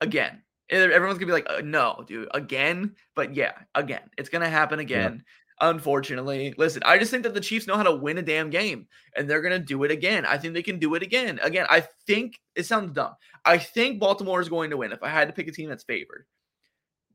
[0.00, 0.42] Again.
[0.68, 2.94] Eh, Everyone's going to be like, uh, no, dude, again.
[3.14, 4.02] But yeah, again.
[4.18, 5.24] It's going to happen again.
[5.62, 8.86] Unfortunately, listen, I just think that the Chiefs know how to win a damn game
[9.16, 10.26] and they're going to do it again.
[10.26, 11.40] I think they can do it again.
[11.42, 13.14] Again, I think it sounds dumb.
[13.42, 15.84] I think Baltimore is going to win if I had to pick a team that's
[15.84, 16.26] favored.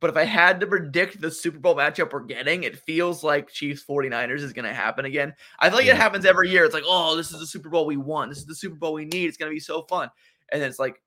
[0.02, 3.50] But if I had to predict the Super Bowl matchup we're getting, it feels like
[3.50, 5.34] Chiefs 49ers is going to happen again.
[5.60, 6.66] I feel like it happens every year.
[6.66, 8.28] It's like, oh, this is the Super Bowl we won.
[8.28, 9.28] This is the Super Bowl we need.
[9.28, 10.10] It's going to be so fun.
[10.52, 11.02] And then it's like,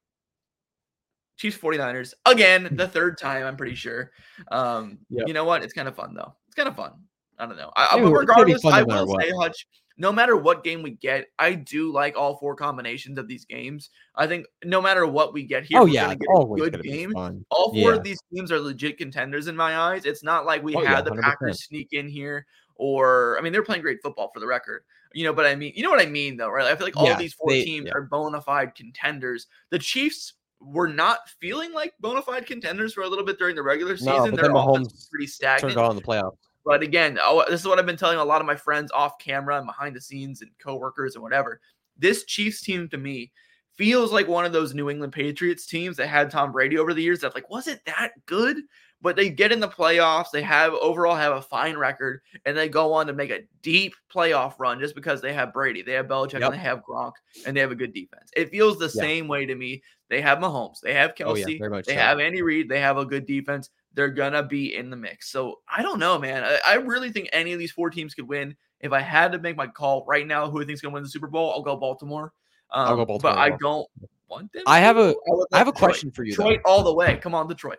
[1.37, 4.13] Chiefs 49ers again, the third time, I'm pretty sure.
[4.53, 5.27] Um, Yep.
[5.27, 5.65] You know what?
[5.65, 6.33] It's kind of fun, though.
[6.47, 6.93] It's kind of fun.
[7.37, 7.73] I don't know.
[7.75, 11.93] I, gonna regardless, I will say, Hutch, no matter what game we get, I do
[11.93, 13.91] like all four combinations of these games.
[14.17, 16.83] I think no matter what we get here, Oh we're yeah, get a always good
[16.83, 17.15] game.
[17.51, 17.97] All four Yeah.
[17.97, 20.05] of these teams are legit contenders in my eyes.
[20.05, 23.53] It's not like we Oh, had yeah, the Packers sneak in here, or I mean,
[23.53, 24.85] they're playing great football for the record.
[25.13, 26.67] You know, but I mean, you know what I mean, though, right?
[26.67, 29.47] I feel like all Yeah, these four they- teams are bona fide contenders.
[29.71, 33.63] The Chiefs were not feeling like bona fide contenders for a little bit during the
[33.63, 34.13] regular season.
[34.15, 35.77] No, but Their then offense was Mahomes pretty Turned stagnant.
[35.77, 36.37] on the playoffs.
[36.65, 39.19] But again, oh, this is what I've been telling a lot of my friends off
[39.19, 41.61] camera and behind the scenes and coworkers and whatever.
[41.99, 43.33] This Chiefs team to me
[43.77, 47.03] feels like one of those New England Patriots teams that had Tom Brady over the
[47.03, 48.59] years that like wasn't that good,
[49.03, 52.69] but they get in the playoffs, they have overall have a fine record, and they
[52.69, 56.07] go on to make a deep playoff run just because they have Brady, they have
[56.07, 56.43] Belichick, Yep.
[56.43, 57.13] and they have Gronk,
[57.45, 58.31] and they have a good defense.
[58.37, 59.03] It feels the Yeah.
[59.03, 59.83] same way to me.
[60.09, 61.99] They have Mahomes, they have Oh Kelce, yeah, they so.
[61.99, 62.69] have Andy Reid.
[62.69, 63.71] They have a good defense.
[63.95, 65.31] They're gonna be in the mix.
[65.31, 66.43] So I don't know, man.
[66.45, 68.57] I, I really think any of these four teams could win.
[68.81, 71.03] If I had to make my call right now, who I think is gonna win
[71.03, 72.33] the Super Bowl, I'll go Baltimore.
[72.71, 73.89] Um, I'll go Baltimore But I don't
[74.29, 74.65] want them.
[74.67, 76.35] I have a- would have a question for you.
[76.35, 76.45] Though.
[76.45, 77.17] Detroit all the way.
[77.17, 77.79] Come on, Detroit.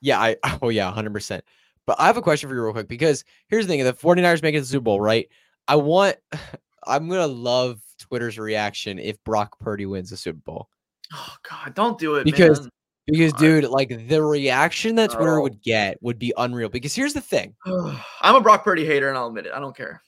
[0.00, 1.40] Yeah, I oh yeah, 100%.
[1.86, 4.42] But I have a question for you real quick because here's the thing, the 49ers
[4.42, 5.28] make it to the Super Bowl, right?
[5.68, 6.16] I want
[6.86, 10.68] I'm going to love Twitter's reaction if Brock Purdy wins the Super Bowl.
[11.12, 12.70] Oh God, don't do it, Because- man.
[13.06, 15.42] Because dude, like the reaction that Twitter Oh.
[15.42, 17.54] would get would be unreal because here's the thing.
[17.66, 19.52] I'm a Brock Purdy hater, and I'll admit it.
[19.54, 20.02] I don't care.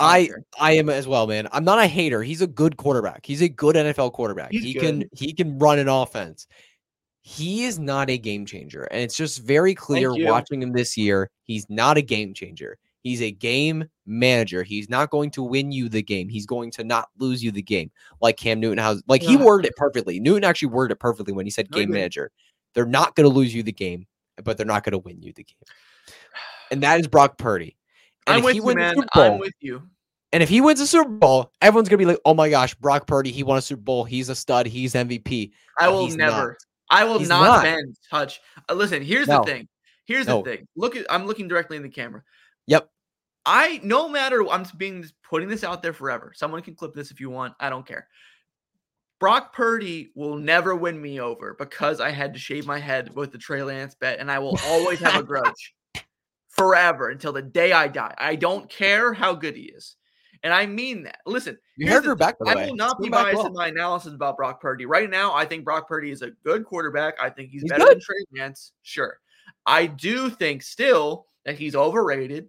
[0.00, 0.42] I care.
[0.58, 1.48] I am as well, man.
[1.52, 2.22] I'm not a hater.
[2.22, 3.24] He's a good quarterback.
[3.24, 4.50] He's a good NFL quarterback.
[4.50, 4.82] He's he good.
[4.82, 6.48] can he can run an offense.
[7.20, 8.82] He is not a game changer.
[8.84, 11.30] And it's just very clear watching him this year.
[11.44, 12.76] He's not a game changer.
[13.04, 14.62] He's a game manager.
[14.64, 16.28] He's not going to win you the game.
[16.28, 17.90] He's going to not lose you the game.
[18.20, 20.18] Like Cam Newton has like he worded it perfectly.
[20.18, 21.94] Newton actually worded it perfectly when he said game did.
[21.94, 22.32] manager.
[22.74, 24.06] They're not going to lose you the game,
[24.42, 25.56] but they're not going to win you the game.
[26.70, 27.76] And that is Brock Purdy.
[28.26, 28.94] And I'm if with he you, man.
[28.96, 29.82] Super Bowl, I'm with you.
[30.32, 33.06] and if he wins a Super Bowl, everyone's gonna be like, "Oh my gosh, Brock
[33.06, 34.04] Purdy, he won a Super Bowl.
[34.04, 34.66] He's a stud.
[34.66, 36.48] He's MVP." I will never.
[36.48, 36.56] not.
[36.88, 37.62] I will He's not, not.
[37.64, 38.40] bend touch.
[38.68, 39.40] Uh, listen, here's No.
[39.44, 39.68] the thing.
[40.06, 40.42] Here's No.
[40.42, 40.68] the thing.
[40.74, 42.22] Look at I'm looking directly in the camera.
[42.66, 42.88] Yep.
[43.46, 46.32] I no matter I'm being putting this out there forever.
[46.34, 47.54] Someone can clip this if you want.
[47.60, 48.08] I don't care.
[49.20, 53.32] Brock Purdy will never win me over because I had to shave my head with
[53.32, 55.74] the Trey Lance bet, and I will always have a grudge
[56.48, 58.14] forever until the day I die.
[58.18, 59.96] I don't care how good he is.
[60.42, 61.20] And I mean that.
[61.24, 62.66] Listen, You heard her back I way.
[62.66, 63.46] will not be biased well.
[63.46, 64.84] in my analysis about Brock Purdy.
[64.84, 67.14] Right now, I think Brock Purdy is a good quarterback.
[67.18, 67.92] I think he's, He's better good.
[67.96, 68.72] than Trey Lance.
[68.82, 69.18] Sure.
[69.64, 72.48] I do think still that he's overrated.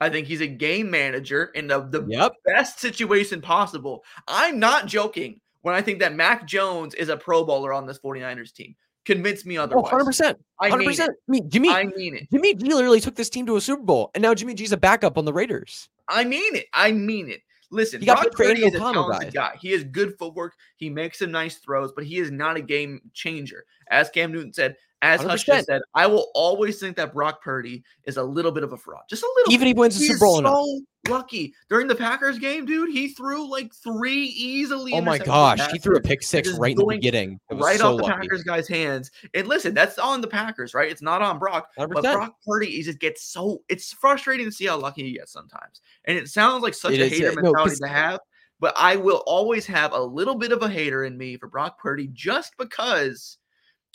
[0.00, 2.32] I think he's a game manager in the, the Yep.
[2.44, 4.02] best situation possible.
[4.26, 7.98] I'm not joking when I think that Mac Jones is a pro bowler on this
[7.98, 8.74] 49ers team.
[9.04, 9.92] Convince me Oh, otherwise.
[9.92, 10.36] 100%.
[10.60, 11.08] I mean 100%.
[11.08, 12.30] I mean, Jimmy I mean it.
[12.30, 14.76] Jimmy G literally took this team to a Super Bowl, and now Jimmy G's a
[14.76, 15.88] backup on the Raiders.
[16.08, 16.66] I mean it.
[16.72, 17.40] I mean it.
[17.72, 19.54] Listen, He got Brock Purdy is a talented guy.
[19.60, 20.54] He has good footwork.
[20.76, 23.64] He makes some nice throws, but he is not a game changer.
[23.90, 25.46] As Cam Newton said, as Hutch 100%.
[25.46, 28.76] just said, I will always think that Brock Purdy is a little bit of a
[28.76, 29.02] fraud.
[29.08, 29.68] Just a little Even bit.
[29.68, 31.54] he wins the Super Bowl so lucky.
[31.70, 34.92] During the Packers game, dude, he threw like three easily.
[34.92, 37.40] Oh my gosh, he threw a pick six right in the beginning.
[37.50, 38.20] Right so off the lucky.
[38.20, 39.10] Packers guy's hands.
[39.32, 40.90] And listen, that's on the Packers, right?
[40.90, 41.68] It's not on Brock.
[41.78, 41.92] 100%.
[41.94, 45.32] But Brock Purdy, he just gets so it's frustrating to see how lucky he gets
[45.32, 45.80] sometimes.
[46.04, 48.20] And it sounds like such It a is, hater no, mentality 'cause- to have.
[48.60, 51.78] But I will always have a little bit of a hater in me for Brock
[51.78, 53.38] Purdy just because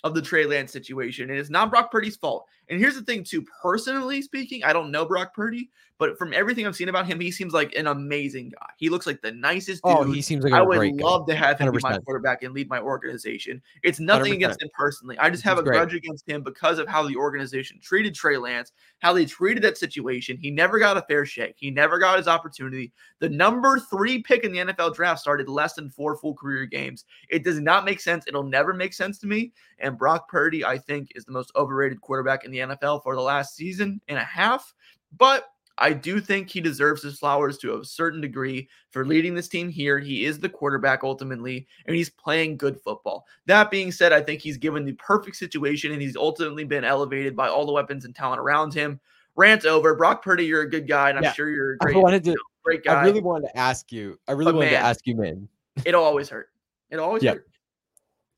[0.05, 1.31] of the Trey Lance situation.
[1.31, 2.47] And it's not Brock Purdy's fault.
[2.69, 3.45] And here's the thing, too.
[3.61, 7.31] Personally speaking, I don't know Brock Purdy, but from everything I've seen about him, he
[7.31, 8.67] seems like an amazing guy.
[8.77, 9.95] He looks like the nicest dude.
[9.97, 11.03] Oh, he seems like a I would great guy.
[11.03, 13.61] love to have him be my quarterback and lead my organization.
[13.81, 14.35] It's nothing 100%.
[14.35, 15.17] against him personally.
[15.19, 15.77] I just have He's a great.
[15.77, 19.77] grudge against him because of how the organization treated Trey Lance, how they treated that
[19.77, 20.37] situation.
[20.37, 21.55] He never got a fair shake.
[21.57, 22.91] He never got his opportunity.
[23.19, 27.05] The number three pick in the NFL draft started less than four full career games.
[27.29, 28.25] It does not make sense.
[28.27, 29.53] It'll never make sense to me.
[29.79, 33.21] And Brock Purdy, I think, is the most overrated quarterback in the NFL for the
[33.21, 34.73] last season and a half.
[35.17, 35.45] But
[35.77, 39.67] I do think he deserves his flowers to a certain degree for leading this team
[39.69, 39.99] here.
[39.99, 43.25] He is the quarterback ultimately, and he's playing good football.
[43.45, 47.35] That being said, I think he's given the perfect situation and he's ultimately been elevated
[47.35, 49.01] by all the weapons and talent around him.
[49.35, 49.93] Rant over.
[49.95, 51.33] Brock Purdy, you're a good guy, and I'm Yeah.
[51.33, 52.37] sure you're a great, wanted to.
[52.63, 52.93] great guy.
[53.01, 54.17] I really wanted to ask you.
[54.29, 55.49] I really But wanted man, to ask you, man.
[55.83, 56.51] It'll always hurt.
[56.89, 57.33] It'll always Yeah.
[57.33, 57.47] hurt.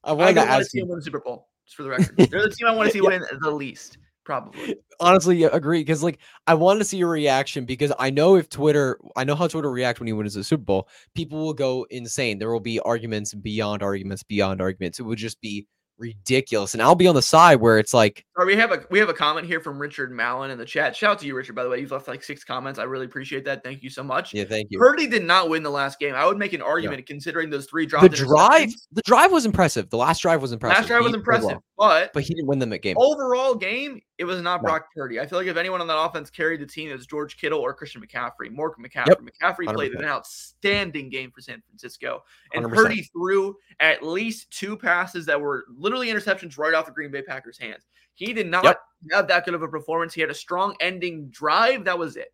[0.04, 0.86] I I wanted to want to ask you.
[0.88, 2.16] win the Super Bowl, just for the record.
[2.18, 3.10] They're the team I want to see Yeah.
[3.10, 4.76] win the least, probably.
[5.00, 8.50] Honestly, yeah, agree because like I wanted to see your reaction because I know if
[8.50, 10.88] Twitter, I know how Twitter react when he wins the Super Bowl.
[11.14, 12.40] People will go insane.
[12.40, 15.00] There will be arguments beyond arguments beyond arguments.
[15.00, 18.46] It would just be ridiculous, and I'll be on the side where it's like, All
[18.46, 20.96] right, we have a we have a comment here from Richard Mallon in the chat.
[20.96, 21.54] Shout out to you, Richard.
[21.54, 22.80] By the way, you've left like six comments.
[22.80, 23.64] I really appreciate that.
[23.64, 24.34] Thank you so much.
[24.34, 24.80] yeah, thank you.
[24.80, 26.16] Purdy did not win the last game.
[26.16, 28.04] I would make an argument considering those three drops.
[28.08, 29.90] The drive, the drive was impressive.
[29.90, 30.78] The last drive was impressive.
[30.80, 32.96] Last drive was He played impressive, well, but but he didn't win them at game.
[33.00, 34.68] overall game, it was not No.
[34.68, 35.20] Brock Purdy.
[35.20, 37.60] I feel like if anyone on that offense carried the team, it was George Kittle
[37.60, 38.52] or Christian McCaffrey.
[38.52, 39.16] More McCaffrey.
[39.20, 40.00] McCaffrey played 100%.
[40.00, 42.74] an outstanding game for San Francisco, and 100%.
[42.76, 47.22] Purdy threw at least two passes that were literally interceptions right off the Green Bay
[47.22, 47.86] Packers' hands.
[48.16, 48.82] He did not Yep.
[49.12, 50.14] have that good of a performance.
[50.14, 51.86] He had a strong ending drive.
[51.86, 52.34] That was it.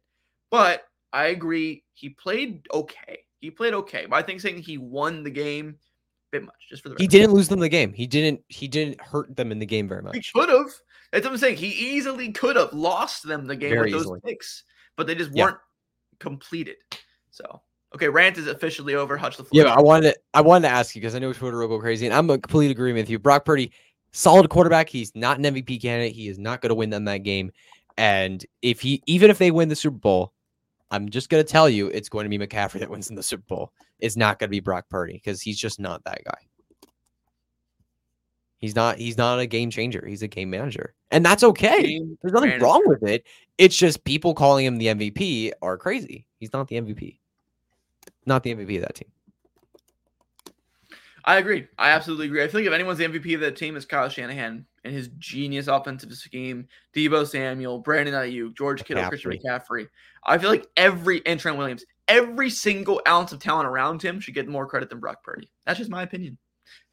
[0.49, 3.19] But I agree, he played okay.
[3.41, 4.05] He played okay.
[4.05, 5.75] But I think saying he won the game,
[6.31, 7.91] a bit much, just for the He didn't lose them the game.
[7.91, 8.41] He didn't.
[8.47, 10.67] He didn't hurt them in the game very much He could have.
[11.13, 11.57] That's what I'm saying.
[11.57, 14.19] He easily could have lost them the game Very with those easily.
[14.25, 14.63] picks,
[14.97, 15.57] but they just weren't
[16.19, 16.77] completed.
[17.29, 17.61] So,
[17.93, 19.15] okay, rant is officially over.
[19.15, 19.75] Hutch the Yeah, floor.
[19.75, 21.79] but I wanted to, I wanted to ask you because I know Twitter will go
[21.79, 23.19] crazy, and I'm in complete agreement with you.
[23.19, 23.71] Brock Purdy,
[24.11, 24.89] solid quarterback.
[24.89, 26.13] He's not an MVP candidate.
[26.15, 27.51] He is not going to win them that game.
[27.95, 30.33] And if he, even if they win the Super Bowl,
[30.89, 33.21] I'm just going to tell you, it's going to be McCaffrey that wins in the
[33.21, 33.71] Super Bowl.
[33.99, 36.39] It's not going to be Brock Purdy because he's just not that guy.
[38.63, 38.97] He's not.
[38.97, 40.05] He's not a game changer.
[40.07, 42.01] He's a game manager, and that's okay.
[42.21, 43.27] There's nothing wrong with it.
[43.57, 46.25] It's just people calling him the MVP are crazy.
[46.39, 47.19] He's not the MVP.
[48.25, 49.11] Not the MVP of that team.
[51.25, 51.67] I agree.
[51.77, 52.41] I absolutely agree.
[52.41, 55.09] I feel like if anyone's the MVP of that team is Kyle Shanahan and his
[55.19, 59.89] genius offensive scheme, Deebo Samuel, Brandon Aiyuk, George Kittle, Christian McCaffrey.
[60.25, 64.35] I feel like every and Trent Williams, every single ounce of talent around him should
[64.35, 65.51] get more credit than Brock Purdy.
[65.65, 66.37] That's just my opinion.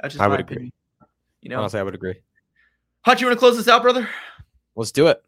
[0.01, 0.73] That's just I my would agree.
[1.43, 2.15] You know, Honestly, I would agree.
[3.03, 4.09] Hutch, you want to close this out, brother?
[4.77, 5.23] Let's do it.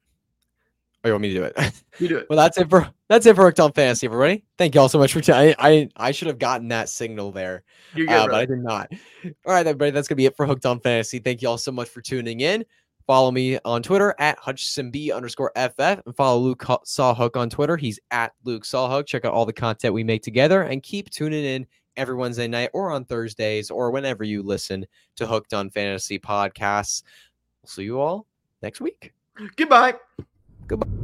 [1.04, 1.72] Oh, you want me to do it?
[1.98, 2.26] You do it.
[2.30, 4.44] well, that's it for that's it for Hooked on Fantasy, everybody.
[4.56, 5.20] Thank you all so much for.
[5.20, 8.60] T- I, I I should have gotten that signal there, good, uh, but I did
[8.60, 8.90] not.
[9.24, 11.18] All right, everybody, that's gonna be it for Hooked on Fantasy.
[11.18, 12.64] Thank you all so much for tuning in.
[13.06, 17.76] Follow me on Twitter at HutchinsonB underscore FF and follow Luke Sawhook on Twitter.
[17.76, 19.06] He's at Luke Sawhook.
[19.06, 22.70] Check out all the content we make together and keep tuning in every Wednesday night
[22.72, 27.02] or on Thursdays or whenever you listen to Hooked on Fantasy podcasts.
[27.62, 28.26] We'll see you all
[28.62, 29.12] next week.
[29.56, 29.94] Goodbye.
[30.66, 31.01] Goodbye.